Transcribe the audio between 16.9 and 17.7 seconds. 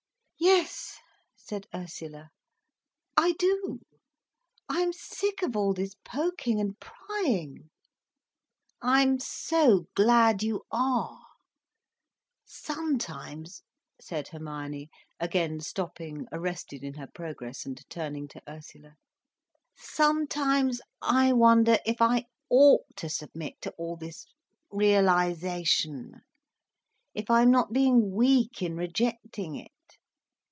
her progress